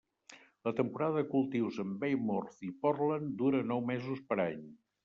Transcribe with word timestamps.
La 0.67 0.71
temporada 0.79 1.17
de 1.21 1.25
cultius 1.35 1.77
en 1.85 1.93
Weymouth 2.05 2.67
i 2.71 2.73
Portland 2.87 3.39
dura 3.45 3.65
nou 3.75 3.89
mesos 3.93 4.27
per 4.33 4.43
any. 4.53 4.69